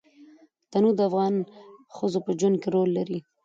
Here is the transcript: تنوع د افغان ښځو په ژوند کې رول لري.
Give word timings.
تنوع 0.71 0.93
د 0.97 1.01
افغان 1.09 1.35
ښځو 1.95 2.19
په 2.25 2.31
ژوند 2.39 2.55
کې 2.61 2.69
رول 2.75 2.89
لري. 2.97 3.19